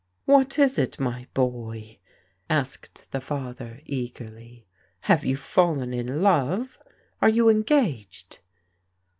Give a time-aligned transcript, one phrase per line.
[0.25, 1.99] "What is it, my boy?"
[2.49, 4.65] asked the father eagerly."
[5.01, 6.79] Have you fallen in love?
[7.21, 8.39] Are you engaged?